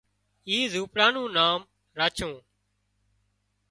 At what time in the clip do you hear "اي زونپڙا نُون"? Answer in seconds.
0.47-1.25